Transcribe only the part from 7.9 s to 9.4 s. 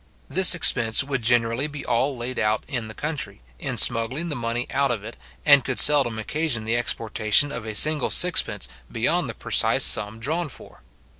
sixpence beyond the